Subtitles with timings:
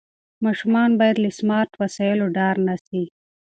[0.45, 3.03] ماشومان باید له سمارټ وسایلو ډار نه سي.